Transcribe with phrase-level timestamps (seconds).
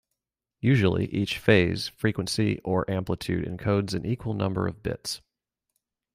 [0.61, 5.21] Usually, each phase, frequency or amplitude encodes an equal number of bits.